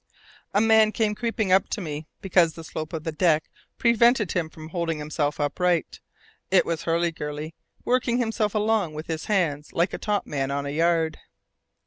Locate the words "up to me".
1.51-2.07